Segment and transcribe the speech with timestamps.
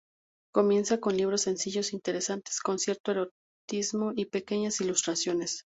[0.51, 5.67] Comienza con libros sencillos, interesantes, con cierto erotismo y pequeñas ilustraciones.